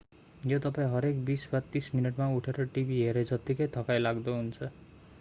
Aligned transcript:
यो 0.51 0.57
तपाईं 0.59 0.87
हरेक 0.93 1.19
बीस 1.25 1.45
वा 1.51 1.59
तीस 1.75 1.89
मिनेटमा 1.95 2.27
उठेर 2.39 2.65
टिभी 2.77 3.01
हेरे 3.03 3.23
जत्तिकै 3.33 3.67
थकाइ 3.77 3.99
लाग्दो 4.07 4.39
हुन्छ 4.39 4.71